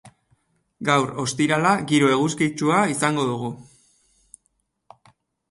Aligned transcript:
Gaur, 0.87 1.11
ostirala, 1.23 1.73
giro 1.91 2.09
eguzkitsua 2.15 2.81
izango 2.95 3.27
dugu. 3.35 3.53